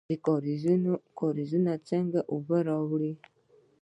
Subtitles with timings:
[1.17, 3.11] کاریزونه څنګه اوبه راوړي؟